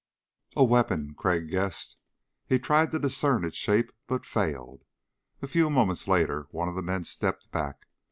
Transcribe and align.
A 0.55 0.63
weapon, 0.63 1.13
Crag 1.13 1.47
guessed. 1.47 1.95
He 2.47 2.57
tried 2.57 2.89
to 2.89 2.97
discern 2.97 3.45
its 3.45 3.55
shape 3.55 3.91
but 4.07 4.25
failed. 4.25 4.83
A 5.43 5.47
few 5.47 5.69
moments 5.69 6.07
later 6.07 6.47
one 6.49 6.67
of 6.67 6.73
the 6.73 6.81
men 6.81 7.03
stepped 7.03 7.51
back. 7.51 7.85